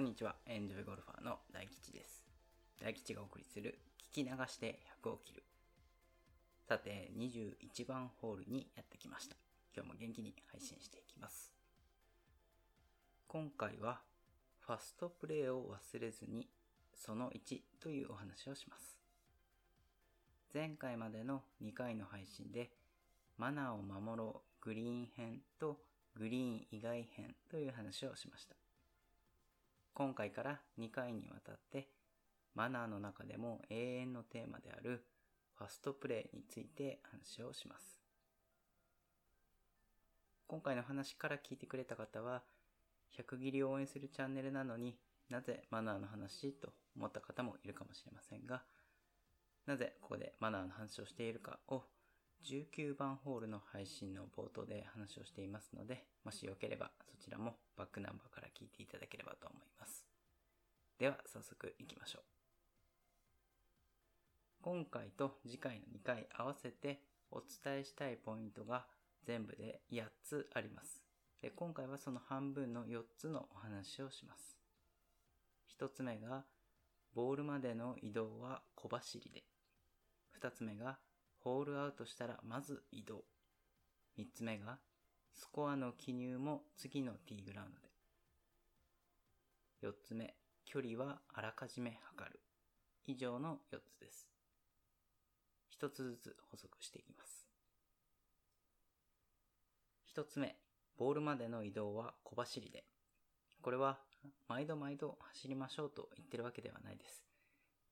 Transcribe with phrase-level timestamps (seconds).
[0.00, 2.24] こんにちは、エンジョイゴルファーの大吉です。
[2.82, 3.78] 大吉がお送りする
[4.10, 5.42] 聞き流して100を切る。
[6.66, 9.36] さて、21番ホールにやってきました。
[9.76, 11.52] 今日も元気に配信していきます。
[13.28, 14.00] 今回は、
[14.60, 16.48] ファストプレーを忘れずに、
[16.94, 18.96] その1というお話をします。
[20.54, 22.70] 前回までの2回の配信で、
[23.36, 25.76] マナーを守ろうグリーン編と
[26.16, 28.59] グリーン以外編という話をしました。
[30.00, 31.90] 今回から2回にわたって
[32.54, 35.04] マナーの中でも永遠のテーマである
[35.58, 38.00] ファストプレーについて話をします。
[40.46, 42.40] 今回の話から聞いてくれた方は
[43.14, 44.96] 100切りを応援するチャンネルなのに
[45.28, 48.62] なぜマナーの話と思った方もいるかもしれませんが
[49.66, 51.82] なぜここでマナーの話をしているかを
[52.44, 60.06] 19番ホールの配信の冒頭で話をしていますので、もしよければそちらもバックナンバーから聞いていただければと思います。
[60.98, 62.22] では早速行きましょう。
[64.62, 68.86] 今回と次回の2回合わせてお伝えしたいポイントが
[69.24, 71.02] 全部で8つあります。
[71.40, 74.60] で今回はその半分の4つのお話をします。
[75.80, 76.44] 1つ目が、
[77.14, 79.42] ボールまでの移動は小走りで。
[80.38, 80.98] 2つ目が、
[81.42, 83.24] ホールアウトしたらまず移動。
[84.16, 84.78] 三つ目が、
[85.32, 87.88] スコアの記入も次のティーグラウンドで。
[89.80, 90.34] 四つ目、
[90.66, 92.40] 距離はあらかじめ測る。
[93.06, 94.28] 以上の四つです。
[95.70, 97.48] 一つずつ補足していきます。
[100.04, 100.56] 一つ目、
[100.98, 102.84] ボールまでの移動は小走りで。
[103.62, 103.98] これは、
[104.48, 107.29] 毎度毎度走りましょうと言ってるわけではないです。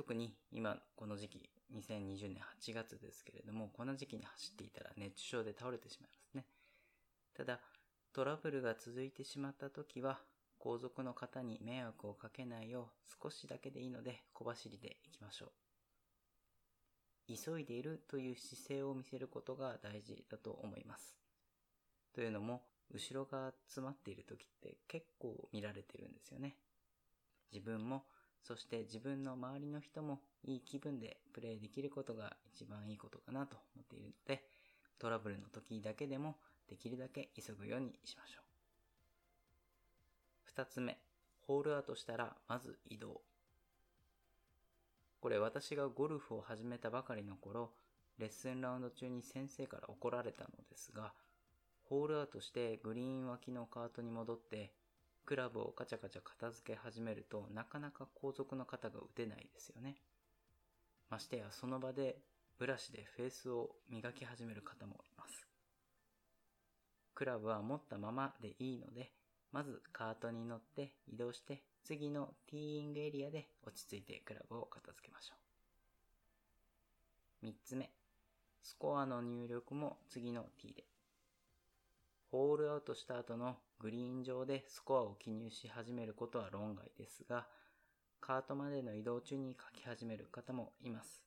[0.00, 6.46] 特に今この時期、2020年8月ですけれども、この時期に走っていたら熱中症で倒れてしまいますね。
[7.36, 7.60] ただ、
[8.14, 10.18] トラブルが続いてしまった時は、
[10.58, 15.52] 後続の方に迷惑をかけないよう少しだけでいいので小走りで行きましょ
[17.28, 17.36] う。
[17.36, 21.14] 急いでいるという姿勢を見せることが大事だと思います。
[22.14, 26.56] というのも、後ろが詰まっている時って結構見られてるんですよね。
[27.52, 28.04] 自分も
[28.42, 34.42] そして自分の周りの人もいい気分でプレイできることが一番いいことかなと思っているので、
[34.98, 36.36] トラブルの時だけでも
[36.68, 38.44] できるだけ急ぐようにしましょう。
[40.44, 40.98] 二つ目、
[41.46, 43.20] ホールアウトしたらまず移動。
[45.20, 47.72] これ私がゴルフを始めたばかりの頃、
[48.18, 51.12] レッスンラウンド中に先生から怒られたのですが、
[51.84, 54.72] ホールアウトしてグリーン脇のカートに戻って
[55.30, 59.94] クラブをカチャカチャ片付け始めるとなかなか後続の方が打てないですよね。
[61.08, 62.16] ましてやその場で
[62.58, 65.46] ブラシでフェースを磨き始める方もいます。
[67.14, 69.12] クラブは持ったままでいいので、
[69.52, 75.34] まずカートに乗って移動して次のティーイングエリアで落ち着いてクラブを片付けましょ
[77.44, 77.46] う。
[77.46, 77.88] 三つ目、
[78.64, 80.84] スコアの入力も次のティーで。
[82.30, 87.48] ホールアウトした後のグリーン上でスコアを記入し始めることは論外ですが、
[88.20, 91.20] カートまでの移動中に書き始める方もいます。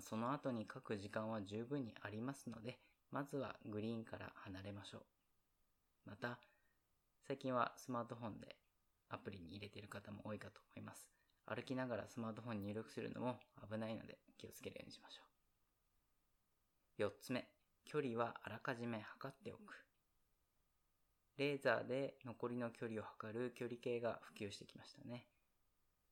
[0.00, 2.78] その後に書く時間は十分にありますので、
[3.10, 5.02] まずはグリーンから離れましょう。
[6.06, 6.38] また、
[7.26, 8.56] 最近はスマートフォンで
[9.10, 11.06] アプリに入れている方も多いかと思います。
[11.44, 13.38] 歩きながらスマートフォンに入力するのも
[13.70, 15.22] 危ないので気をつけるようにしましょ
[16.98, 17.02] う。
[17.02, 17.46] 四つ目、
[17.84, 19.84] 距離はあらかじめ測っておく。
[21.38, 25.26] レーザーで残りの距離を測る距離計が普及してきましたね。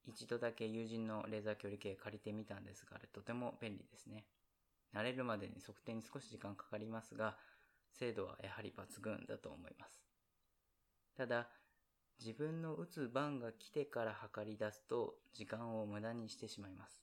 [0.06, 4.24] 一度だけ友人のレーザー距離計借りてみたんですが、あれとても便利ですね。
[4.94, 7.36] 慣れるまでに測定に少し時間かかりますが、
[7.92, 10.02] 精度はやはり抜群だと思います。
[11.16, 11.48] ただ、
[12.18, 17.02] 自分の打つ番が来てから測り出すと時間を無駄にしてしまいます。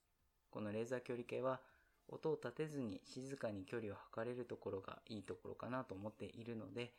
[0.50, 1.62] このレーザー距離計は
[2.10, 6.94] 音を立てずに静かに距離を測れるところがいいところかなと思っているので、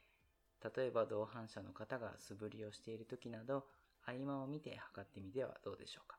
[0.77, 3.65] 例えば同伴者の方が素振りをしている時など、
[4.05, 6.19] 合間を見て測ってみてはどうでしょうか。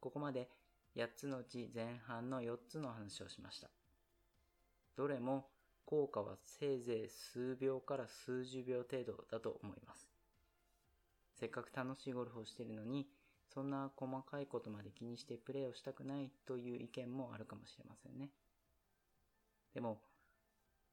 [0.00, 0.48] ここまで
[0.96, 3.70] 8つのうち前半の4つの話をしました。
[4.96, 5.46] どれも
[5.84, 10.08] 効果はせいぜい数秒から数十秒程度だと思います。
[11.34, 13.06] せっかく楽しいゴルフをしているのに、
[13.52, 18.30] そんな細かいことまで気にしてプレーをしたくないという意見もあるかもしれませんね。
[19.74, 20.00] でも、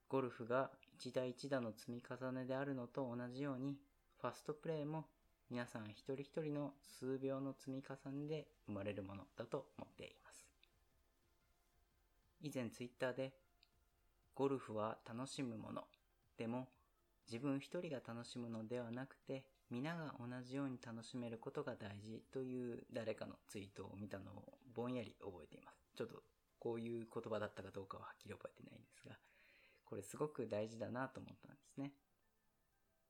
[0.10, 3.78] ゴルフが一打一打の積み重ねであるのと同じように、
[4.20, 5.06] ファストプレーも
[5.50, 10.48] 皆さん一人一人の数秒の積み重ねで生まれるものだと思っています。
[12.42, 13.34] 以前ツイッターで、
[14.36, 15.84] ゴルフは楽しむもの。
[16.38, 16.68] でも、
[17.32, 25.78] 自分一人が楽しむのではなくて、皆が同じように楽しめることが大事という誰かのツイートを見たのをぼんやり覚えています。
[25.96, 26.24] ちょっと
[26.58, 29.16] こういう言葉だったかどうかははっきり覚えてないんですが、
[29.86, 31.94] これすごく大事だなと思ったんですね。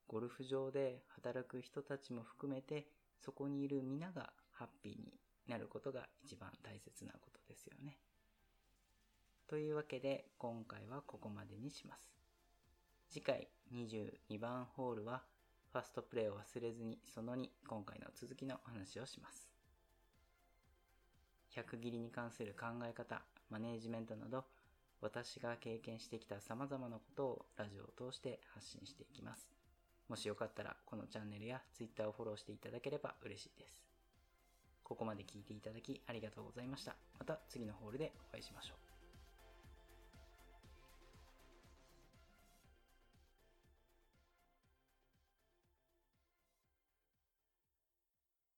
[0.06, 2.88] ゴルフ場で働く人たちも含めて、
[3.24, 5.14] そこにいる皆がハッピーに
[5.46, 7.96] なることが一番大切なことですよね。
[9.48, 12.12] というわけで今回はここまでにします。
[13.08, 15.22] 次回22番ホールは
[15.72, 19.48] ファーストプレーを忘れずにその2今回の続きのお話をします。
[21.54, 24.44] 100切りに関する考え方、マネージメントなど
[25.00, 29.48] 私が経験してきた様々なことをラジオを通して発信していきます。
[30.08, 33.84] もしよかったらこのチャンネルや Twitter をフォローしていただければ嬉しいです。
[34.82, 36.96] ここまで聞いていただきありがとうございました。
[37.16, 38.89] また次のホールでお会いしましょう。